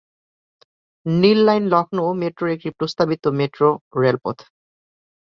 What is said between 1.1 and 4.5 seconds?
নীল line Lucknow মেট্রোর একটি প্রস্তাবিত মেট্রো রেলপথ।